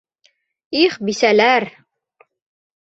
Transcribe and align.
Их, 0.79 0.97
бисәләр! 1.11 1.69